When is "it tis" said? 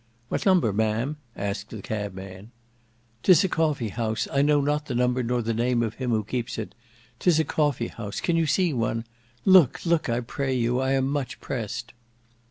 6.57-7.39